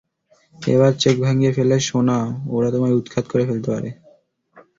[0.55, 2.17] একবার চেক ভাঙিয়ে ফেললে, সোনা,
[2.49, 3.89] ওরা তোমায় উৎখাত করে ফেলতে পারে!